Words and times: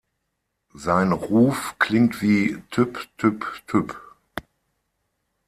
Sein 0.73 1.11
Ruf 1.11 1.75
klingt 1.77 2.23
wie 2.23 2.57
"tüpp-tüpp-tüpp". 2.71 4.01